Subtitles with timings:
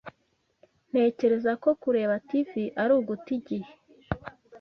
[0.89, 2.49] Ntekereza ko kureba TV
[2.81, 3.71] ari uguta igihe.